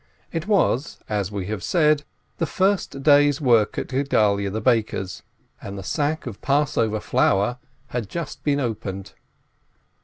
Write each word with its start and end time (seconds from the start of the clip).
It 0.31 0.47
was, 0.47 0.97
as 1.07 1.31
we 1.31 1.45
have 1.45 1.61
said, 1.61 2.05
the 2.39 2.47
first 2.47 3.03
day's 3.03 3.39
work 3.39 3.77
at 3.77 3.85
Gedalyeh 3.89 4.51
the 4.51 4.59
baker's, 4.59 5.21
and 5.61 5.77
the 5.77 5.83
sack 5.83 6.25
of 6.25 6.41
Passover 6.41 6.99
flour 6.99 7.59
had 7.89 8.05
AT 8.05 8.09
THE 8.09 8.17
MATZES 8.19 8.35
261 8.35 8.35
just 8.35 8.43
been 8.43 8.59
opened. 8.59 9.13